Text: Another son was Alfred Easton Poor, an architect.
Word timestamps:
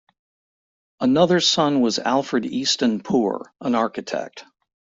Another 0.99 1.39
son 1.39 1.81
was 1.81 1.99
Alfred 1.99 2.47
Easton 2.47 3.01
Poor, 3.03 3.53
an 3.61 3.75
architect. 3.75 4.43